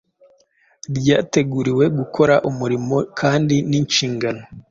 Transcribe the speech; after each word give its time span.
Ryateguriwe 0.97 1.85
gukora 1.97 2.35
umurimo 2.49 2.95
kandi 3.19 3.55
ninshingano 3.69 4.41